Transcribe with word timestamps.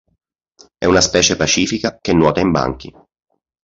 È 0.79 0.85
una 0.85 0.99
specie 0.99 1.35
pacifica 1.35 1.99
che 2.01 2.11
nuota 2.11 2.39
in 2.39 2.49
banchi. 2.49 2.91